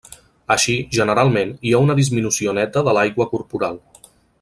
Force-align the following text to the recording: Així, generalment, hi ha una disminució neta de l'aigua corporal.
Així, 0.55 0.75
generalment, 0.97 1.53
hi 1.69 1.75
ha 1.75 1.83
una 1.87 1.97
disminució 2.03 2.59
neta 2.63 2.87
de 2.89 2.99
l'aigua 2.99 3.33
corporal. 3.37 3.83